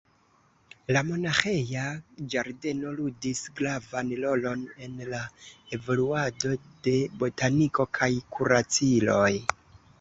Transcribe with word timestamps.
La 0.95 1.01
monaĥeja 1.09 1.83
ĝardeno 2.35 2.93
ludis 3.01 3.43
gravan 3.61 4.11
rolon 4.25 4.65
en 4.87 4.97
la 5.13 5.21
evoluado 5.79 6.57
de 6.89 6.99
botaniko 7.23 7.91
kaj 8.01 8.13
kuraciloj. 8.39 9.33